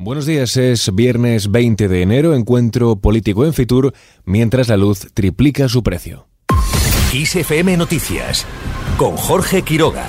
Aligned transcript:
Buenos 0.00 0.26
días, 0.26 0.56
es 0.56 0.94
viernes 0.94 1.50
20 1.50 1.88
de 1.88 2.02
enero, 2.02 2.36
encuentro 2.36 3.00
político 3.00 3.44
en 3.44 3.52
Fitur, 3.52 3.92
mientras 4.24 4.68
la 4.68 4.76
luz 4.76 5.08
triplica 5.12 5.68
su 5.68 5.82
precio. 5.82 6.28
XFM 7.10 7.76
Noticias, 7.76 8.46
con 8.96 9.16
Jorge 9.16 9.62
Quiroga. 9.62 10.06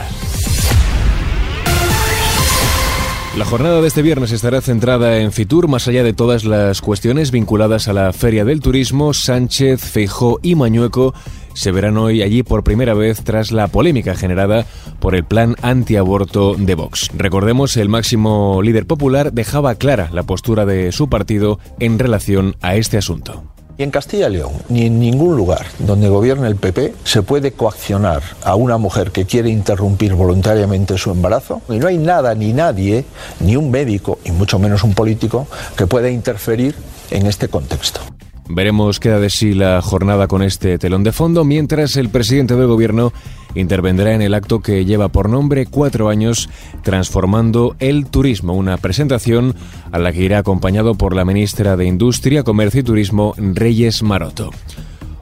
La 3.35 3.45
jornada 3.45 3.81
de 3.81 3.87
este 3.87 4.03
viernes 4.03 4.31
estará 4.31 4.61
centrada 4.61 5.21
en 5.21 5.31
Fitur, 5.31 5.67
más 5.67 5.87
allá 5.87 6.03
de 6.03 6.13
todas 6.13 6.45
las 6.45 6.81
cuestiones 6.81 7.31
vinculadas 7.31 7.87
a 7.87 7.93
la 7.93 8.13
Feria 8.13 8.45
del 8.45 8.59
Turismo, 8.59 9.15
Sánchez, 9.15 9.81
Feijó 9.81 10.39
y 10.43 10.53
Mañueco 10.53 11.15
se 11.59 11.73
verán 11.73 11.97
hoy 11.97 12.21
allí 12.21 12.41
por 12.41 12.63
primera 12.63 12.93
vez 12.93 13.21
tras 13.21 13.51
la 13.51 13.67
polémica 13.67 14.15
generada 14.15 14.65
por 15.01 15.13
el 15.13 15.25
plan 15.25 15.57
antiaborto 15.61 16.55
de 16.57 16.73
Vox. 16.73 17.09
Recordemos, 17.13 17.75
el 17.75 17.89
máximo 17.89 18.61
líder 18.61 18.87
popular 18.87 19.33
dejaba 19.33 19.75
clara 19.75 20.09
la 20.13 20.23
postura 20.23 20.65
de 20.65 20.93
su 20.93 21.09
partido 21.09 21.59
en 21.81 21.99
relación 21.99 22.55
a 22.61 22.77
este 22.77 22.97
asunto. 22.97 23.43
Y 23.77 23.83
en 23.83 23.91
Castilla 23.91 24.29
y 24.29 24.33
León, 24.33 24.53
ni 24.69 24.85
en 24.85 25.01
ningún 25.01 25.35
lugar 25.35 25.65
donde 25.79 26.07
gobierne 26.07 26.47
el 26.47 26.55
PP 26.55 26.93
se 27.03 27.23
puede 27.23 27.51
coaccionar 27.51 28.23
a 28.43 28.55
una 28.55 28.77
mujer 28.77 29.11
que 29.11 29.25
quiere 29.25 29.49
interrumpir 29.49 30.15
voluntariamente 30.15 30.97
su 30.97 31.11
embarazo. 31.11 31.61
Y 31.67 31.77
no 31.77 31.87
hay 31.87 31.97
nada, 31.97 32.35
ni 32.35 32.53
nadie, 32.53 33.03
ni 33.41 33.57
un 33.57 33.69
médico, 33.69 34.19
y 34.23 34.31
mucho 34.31 34.59
menos 34.59 34.83
un 34.85 34.93
político, 34.93 35.45
que 35.75 35.87
pueda 35.87 36.09
interferir 36.09 36.73
en 37.11 37.25
este 37.25 37.49
contexto. 37.49 37.99
Veremos 38.51 38.99
qué 38.99 39.09
da 39.09 39.19
de 39.19 39.29
sí 39.29 39.53
la 39.53 39.79
jornada 39.79 40.27
con 40.27 40.41
este 40.41 40.79
telón 40.79 41.03
de 41.03 41.11
fondo, 41.11 41.45
mientras 41.45 41.95
el 41.97 42.09
presidente 42.09 42.55
del 42.55 42.65
gobierno 42.65 43.13
intervendrá 43.53 44.15
en 44.15 44.23
el 44.23 44.33
acto 44.33 44.59
que 44.59 44.85
lleva 44.85 45.09
por 45.09 45.29
nombre 45.29 45.67
cuatro 45.67 46.09
años 46.09 46.49
transformando 46.81 47.75
el 47.77 48.07
turismo, 48.07 48.53
una 48.53 48.77
presentación 48.77 49.53
a 49.91 49.99
la 49.99 50.11
que 50.11 50.23
irá 50.23 50.39
acompañado 50.39 50.95
por 50.95 51.15
la 51.15 51.25
ministra 51.25 51.77
de 51.77 51.85
Industria, 51.85 52.43
Comercio 52.43 52.81
y 52.81 52.83
Turismo, 52.83 53.35
Reyes 53.37 54.01
Maroto. 54.01 54.49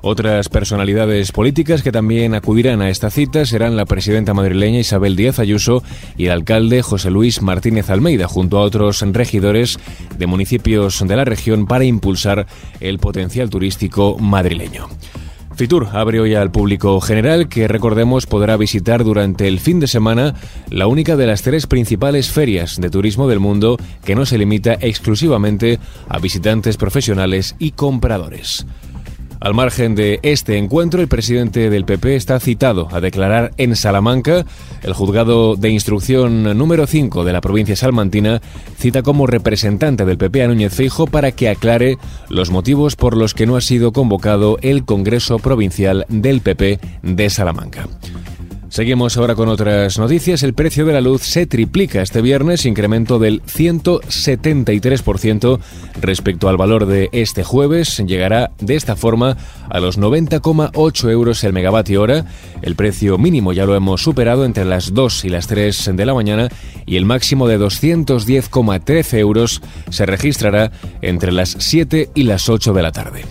Otras 0.10 0.48
personalidades 0.48 1.34
políticas 1.34 1.84
que 1.84 1.92
también 1.92 2.34
acudirán 2.34 2.82
a 2.82 2.90
esta 2.90 3.10
cita 3.10 3.46
serán 3.46 3.76
la 3.76 3.84
presidenta 3.84 4.34
madrileña 4.34 4.80
Isabel 4.80 5.18
Díaz 5.18 5.38
Ayuso 5.38 5.84
y 6.16 6.28
el 6.28 6.32
alcalde 6.32 6.82
José 6.82 7.12
Luis 7.12 7.42
Martínez 7.42 7.90
Almeida, 7.90 8.30
junto 8.30 8.58
a 8.58 8.62
otros 8.62 9.02
regidores 9.02 9.78
de 10.18 10.26
municipios 10.26 11.06
de 11.06 11.14
la 11.14 11.26
región 11.26 11.66
para 11.66 11.84
impulsar 11.84 12.48
el 12.80 13.00
potencial 13.00 13.50
turístico 13.50 14.18
madrileño. 14.18 14.88
Fitur 15.58 15.90
abre 15.92 16.22
hoy 16.22 16.36
al 16.36 16.52
público 16.52 17.02
general 17.02 17.50
que 17.50 17.68
recordemos 17.68 18.28
podrá 18.28 18.56
visitar 18.56 19.04
durante 19.04 19.50
el 19.50 19.60
fin 19.60 19.82
de 19.82 19.88
semana 19.88 20.36
la 20.70 20.88
única 20.88 21.18
de 21.18 21.28
las 21.28 21.42
tres 21.42 21.68
principales 21.68 22.30
ferias 22.30 22.80
de 22.80 22.90
turismo 22.90 23.28
del 23.28 23.42
mundo 23.42 23.76
que 24.06 24.16
no 24.16 24.26
se 24.26 24.38
limita 24.38 24.78
exclusivamente 24.80 25.80
a 26.08 26.20
visitantes 26.20 26.78
profesionales 26.78 27.56
y 27.60 27.72
compradores. 27.72 28.66
Al 29.40 29.54
margen 29.54 29.94
de 29.96 30.20
este 30.24 30.58
encuentro, 30.58 31.02
el 31.02 31.08
presidente 31.08 31.70
del 31.70 31.86
PP 31.86 32.16
está 32.16 32.40
citado 32.40 32.88
a 32.92 33.00
declarar 33.00 33.52
en 33.58 33.76
Salamanca. 33.76 34.46
El 34.82 34.94
juzgado 34.94 35.56
de 35.56 35.70
instrucción 35.70 36.58
número 36.58 36.88
5 36.88 37.24
de 37.24 37.34
la 37.34 37.42
provincia 37.42 37.76
salmantina 37.76 38.42
cita 38.78 39.04
como 39.04 39.28
representante 39.28 40.06
del 40.06 40.18
PP 40.18 40.44
a 40.44 40.48
Núñez 40.48 40.74
Feijo 40.74 41.06
para 41.06 41.32
que 41.32 41.50
aclare 41.50 41.98
los 42.30 42.50
motivos 42.50 42.96
por 42.96 43.16
los 43.16 43.34
que 43.34 43.46
no 43.46 43.56
ha 43.56 43.62
sido 43.62 43.92
convocado 43.92 44.58
el 44.62 44.86
Congreso 44.86 45.38
Provincial 45.38 46.06
del 46.10 46.42
PP 46.42 46.80
de 47.04 47.30
Salamanca. 47.30 47.88
Seguimos 48.78 49.18
ahora 49.18 49.34
con 49.34 49.50
otras 49.50 49.98
noticias. 49.98 50.44
El 50.44 50.54
precio 50.54 50.86
de 50.86 50.94
la 50.94 51.02
luz 51.02 51.24
se 51.24 51.48
triplica 51.48 52.04
este 52.04 52.22
viernes, 52.22 52.68
incremento 52.68 53.18
del 53.18 53.42
173% 53.42 55.60
respecto 56.00 56.48
al 56.48 56.58
valor 56.58 56.86
de 56.86 57.10
este 57.12 57.44
jueves. 57.44 57.98
Llegará 58.06 58.52
de 58.60 58.76
esta 58.76 58.96
forma 58.96 59.36
a 59.68 59.80
los 59.80 59.98
90,8 59.98 61.10
euros 61.10 61.44
el 61.44 61.54
megavatio 61.54 62.04
hora. 62.04 62.26
El 62.62 62.76
precio 62.76 63.18
mínimo 63.18 63.52
ya 63.52 63.66
lo 63.66 63.74
hemos 63.74 64.04
superado 64.04 64.46
entre 64.46 64.64
las 64.64 64.94
2 64.94 65.26
y 65.26 65.30
las 65.30 65.48
3 65.48 65.94
de 65.96 66.06
la 66.06 66.14
mañana 66.14 66.48
y 66.86 66.98
el 66.98 67.06
máximo 67.06 67.48
de 67.48 67.60
210,13 67.60 69.18
euros 69.18 69.64
se 69.90 70.06
registrará 70.06 70.72
entre 71.02 71.32
las 71.32 71.56
7 71.58 72.12
y 72.14 72.24
las 72.26 72.48
8 72.48 72.74
de 72.74 72.82
la 72.84 72.92
tarde. 72.92 73.26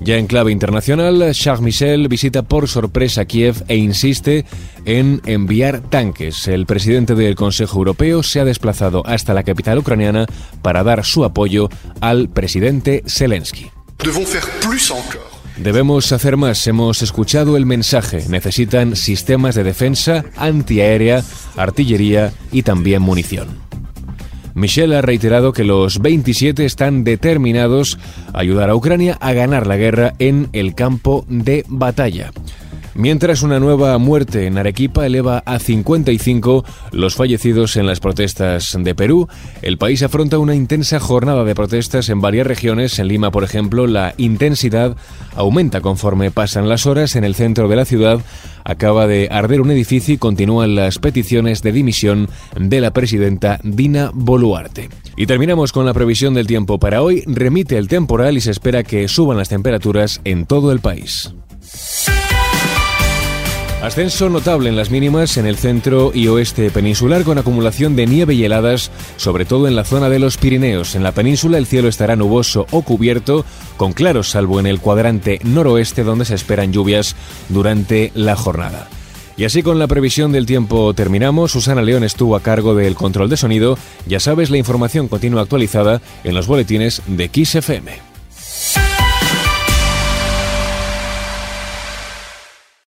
Ya 0.00 0.16
en 0.16 0.26
clave 0.26 0.52
internacional, 0.52 1.32
Charles 1.32 1.60
Michel 1.60 2.08
visita 2.08 2.42
por 2.42 2.68
sorpresa 2.68 3.24
Kiev 3.24 3.64
e 3.68 3.76
insiste 3.76 4.44
en 4.84 5.20
enviar 5.26 5.80
tanques. 5.80 6.46
El 6.46 6.66
presidente 6.66 7.14
del 7.14 7.34
Consejo 7.34 7.78
Europeo 7.78 8.22
se 8.22 8.40
ha 8.40 8.44
desplazado 8.44 9.02
hasta 9.06 9.34
la 9.34 9.42
capital 9.42 9.78
ucraniana 9.78 10.26
para 10.62 10.84
dar 10.84 11.04
su 11.04 11.24
apoyo 11.24 11.68
al 12.00 12.28
presidente 12.28 13.02
Zelensky. 13.06 13.70
Debemos 15.56 16.12
hacer 16.12 16.36
más. 16.36 16.64
Hemos 16.68 17.02
escuchado 17.02 17.56
el 17.56 17.66
mensaje. 17.66 18.24
Necesitan 18.28 18.94
sistemas 18.94 19.56
de 19.56 19.64
defensa 19.64 20.24
antiaérea, 20.36 21.24
artillería 21.56 22.32
y 22.52 22.62
también 22.62 23.02
munición. 23.02 23.67
Michel 24.58 24.92
ha 24.92 25.00
reiterado 25.00 25.52
que 25.52 25.64
los 25.64 26.00
27 26.00 26.64
están 26.64 27.04
determinados 27.04 27.98
a 28.32 28.40
ayudar 28.40 28.70
a 28.70 28.74
Ucrania 28.74 29.16
a 29.20 29.32
ganar 29.32 29.66
la 29.66 29.76
guerra 29.76 30.14
en 30.18 30.48
el 30.52 30.74
campo 30.74 31.24
de 31.28 31.64
batalla. 31.68 32.32
Mientras 32.94 33.42
una 33.42 33.60
nueva 33.60 33.96
muerte 33.98 34.46
en 34.46 34.58
Arequipa 34.58 35.06
eleva 35.06 35.42
a 35.46 35.58
55 35.58 36.64
los 36.92 37.14
fallecidos 37.14 37.76
en 37.76 37.86
las 37.86 38.00
protestas 38.00 38.76
de 38.78 38.94
Perú, 38.94 39.28
el 39.62 39.78
país 39.78 40.02
afronta 40.02 40.38
una 40.38 40.54
intensa 40.54 40.98
jornada 40.98 41.44
de 41.44 41.54
protestas 41.54 42.08
en 42.08 42.20
varias 42.20 42.46
regiones. 42.46 42.98
En 42.98 43.08
Lima, 43.08 43.30
por 43.30 43.44
ejemplo, 43.44 43.86
la 43.86 44.14
intensidad 44.16 44.96
aumenta 45.36 45.80
conforme 45.80 46.30
pasan 46.30 46.68
las 46.68 46.86
horas. 46.86 47.16
En 47.16 47.24
el 47.24 47.34
centro 47.34 47.68
de 47.68 47.76
la 47.76 47.84
ciudad 47.84 48.20
acaba 48.64 49.06
de 49.06 49.28
arder 49.30 49.60
un 49.60 49.70
edificio 49.70 50.14
y 50.14 50.18
continúan 50.18 50.74
las 50.74 50.98
peticiones 50.98 51.62
de 51.62 51.72
dimisión 51.72 52.28
de 52.58 52.80
la 52.80 52.92
presidenta 52.92 53.60
Dina 53.62 54.10
Boluarte. 54.12 54.88
Y 55.16 55.26
terminamos 55.26 55.72
con 55.72 55.86
la 55.86 55.94
previsión 55.94 56.34
del 56.34 56.46
tiempo 56.46 56.78
para 56.78 57.02
hoy. 57.02 57.22
Remite 57.26 57.78
el 57.78 57.88
temporal 57.88 58.36
y 58.36 58.40
se 58.40 58.50
espera 58.50 58.82
que 58.82 59.08
suban 59.08 59.36
las 59.36 59.48
temperaturas 59.48 60.20
en 60.24 60.46
todo 60.46 60.72
el 60.72 60.80
país. 60.80 61.34
Ascenso 63.82 64.28
notable 64.28 64.68
en 64.68 64.74
las 64.74 64.90
mínimas 64.90 65.36
en 65.36 65.46
el 65.46 65.56
centro 65.56 66.10
y 66.12 66.26
oeste 66.26 66.68
peninsular 66.70 67.22
con 67.22 67.38
acumulación 67.38 67.94
de 67.94 68.06
nieve 68.06 68.34
y 68.34 68.44
heladas, 68.44 68.90
sobre 69.16 69.44
todo 69.44 69.68
en 69.68 69.76
la 69.76 69.84
zona 69.84 70.10
de 70.10 70.18
los 70.18 70.36
Pirineos. 70.36 70.96
En 70.96 71.04
la 71.04 71.12
península 71.12 71.58
el 71.58 71.66
cielo 71.66 71.88
estará 71.88 72.16
nuboso 72.16 72.66
o 72.72 72.82
cubierto, 72.82 73.44
con 73.76 73.92
claros 73.92 74.30
salvo 74.30 74.58
en 74.58 74.66
el 74.66 74.80
cuadrante 74.80 75.38
noroeste 75.44 76.02
donde 76.02 76.24
se 76.24 76.34
esperan 76.34 76.72
lluvias 76.72 77.14
durante 77.48 78.10
la 78.16 78.34
jornada. 78.34 78.88
Y 79.36 79.44
así 79.44 79.62
con 79.62 79.78
la 79.78 79.86
previsión 79.86 80.32
del 80.32 80.44
tiempo 80.44 80.92
terminamos. 80.92 81.52
Susana 81.52 81.80
León 81.80 82.02
estuvo 82.02 82.34
a 82.34 82.42
cargo 82.42 82.74
del 82.74 82.96
control 82.96 83.30
de 83.30 83.36
sonido. 83.36 83.78
Ya 84.08 84.18
sabes, 84.18 84.50
la 84.50 84.58
información 84.58 85.06
continua 85.06 85.42
actualizada 85.42 86.02
en 86.24 86.34
los 86.34 86.48
boletines 86.48 87.00
de 87.06 87.30
XFM. 87.32 88.07